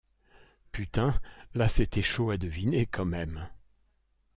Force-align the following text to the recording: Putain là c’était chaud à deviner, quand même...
Putain 0.71 1.21
là 1.53 1.67
c’était 1.69 2.01
chaud 2.01 2.31
à 2.31 2.37
deviner, 2.39 2.87
quand 2.87 3.05
même... 3.05 3.47